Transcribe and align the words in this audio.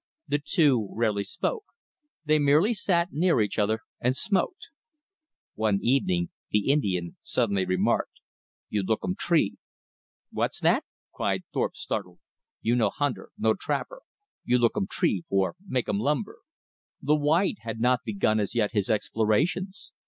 The 0.27 0.39
two 0.43 0.89
rarely 0.95 1.23
spoke. 1.23 1.65
They 2.25 2.39
merely 2.39 2.73
sat 2.73 3.09
near 3.11 3.39
each 3.39 3.59
other, 3.59 3.81
and 3.99 4.15
smoked. 4.17 4.69
One 5.53 5.77
evening 5.83 6.31
the 6.49 6.71
Indian 6.71 7.17
suddenly 7.21 7.65
remarked: 7.65 8.19
"You 8.67 8.81
look 8.81 9.01
'um 9.03 9.13
tree." 9.13 9.57
"What's 10.31 10.59
that?" 10.61 10.85
cried 11.13 11.43
Thorpe, 11.53 11.75
startled. 11.75 12.17
"You 12.63 12.75
no 12.75 12.89
hunter, 12.89 13.29
no 13.37 13.53
trapper. 13.53 14.01
You 14.43 14.57
look 14.57 14.75
'um 14.75 14.87
tree, 14.87 15.23
for 15.29 15.55
make 15.67 15.87
'um 15.87 15.99
lumber." 15.99 16.39
The 16.99 17.15
white 17.15 17.57
had 17.59 17.79
not 17.79 17.99
begun 18.03 18.39
as 18.39 18.55
yet 18.55 18.71
his 18.71 18.89
explorations. 18.89 19.91